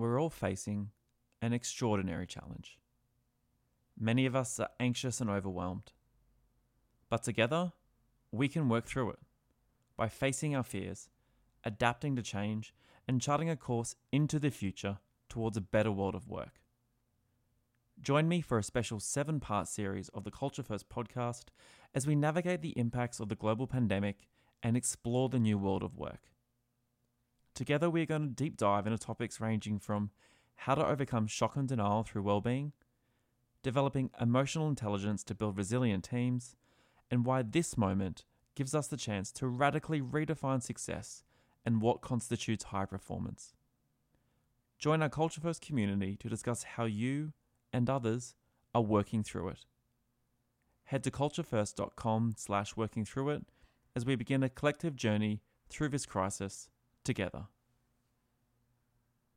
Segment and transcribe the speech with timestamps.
[0.00, 0.90] we're all facing
[1.42, 2.78] an extraordinary challenge.
[3.98, 5.92] Many of us are anxious and overwhelmed.
[7.08, 7.72] But together,
[8.32, 9.18] we can work through it
[9.96, 11.08] by facing our fears,
[11.64, 12.74] adapting to change,
[13.06, 14.98] and charting a course into the future
[15.28, 16.60] towards a better world of work.
[18.00, 21.46] Join me for a special seven part series of the Culture First podcast
[21.94, 24.28] as we navigate the impacts of the global pandemic
[24.62, 26.29] and explore the new world of work.
[27.60, 30.08] Together, we are going to deep dive into topics ranging from
[30.56, 32.72] how to overcome shock and denial through well-being,
[33.62, 36.56] developing emotional intelligence to build resilient teams,
[37.10, 41.22] and why this moment gives us the chance to radically redefine success
[41.62, 43.52] and what constitutes high performance.
[44.78, 47.34] Join our Culture First community to discuss how you
[47.74, 48.36] and others
[48.74, 49.66] are working through it.
[50.84, 53.44] Head to culturefirst.com slash working through it
[53.94, 56.70] as we begin a collective journey through this crisis
[57.04, 57.46] together.